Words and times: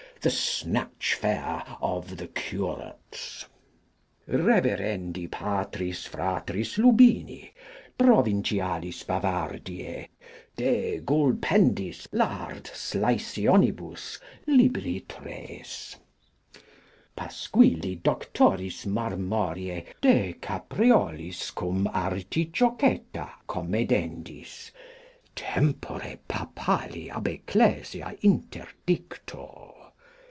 The 0.23 0.29
Snatchfare 0.29 1.63
of 1.81 2.17
the 2.17 2.27
Curates. 2.27 3.47
Reverendi 4.29 5.25
patris 5.31 6.05
fratris 6.07 6.77
Lubini, 6.77 7.49
provincialis 7.97 9.03
Bavardiae, 9.03 10.09
de 10.57 10.99
gulpendis 10.99 12.05
lardslicionibus 12.13 14.19
libri 14.45 15.03
tres. 15.09 15.95
Pasquilli 17.17 18.03
Doctoris 18.03 18.85
Marmorei, 18.85 19.85
de 20.01 20.33
capreolis 20.39 21.49
cum 21.55 21.85
artichoketa 21.91 23.27
comedendis, 23.49 24.69
tempore 25.35 26.19
Papali 26.29 27.09
ab 27.09 27.27
Ecclesia 27.27 28.15
interdicto. 28.21 29.69